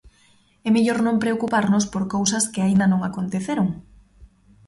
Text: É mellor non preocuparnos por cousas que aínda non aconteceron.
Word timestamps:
É 0.67 0.69
mellor 0.75 0.99
non 1.05 1.21
preocuparnos 1.23 1.85
por 1.93 2.03
cousas 2.15 2.43
que 2.51 2.63
aínda 2.65 2.85
non 2.91 3.01
aconteceron. 3.03 3.67